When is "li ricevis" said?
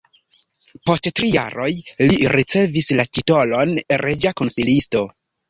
2.07-2.89